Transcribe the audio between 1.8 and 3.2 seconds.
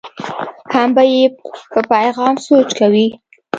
پیغام سوچ کوي.